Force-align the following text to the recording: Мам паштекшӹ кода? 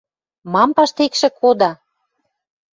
Мам 0.53 0.69
паштекшӹ 0.75 1.29
кода? 1.39 1.71